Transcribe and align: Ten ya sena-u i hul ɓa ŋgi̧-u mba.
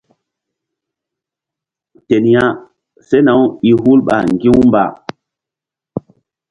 Ten 2.07 2.25
ya 2.33 2.45
sena-u 3.07 3.43
i 3.69 3.71
hul 3.81 3.99
ɓa 4.07 4.15
ŋgi̧-u 4.33 4.59
mba. 4.67 4.83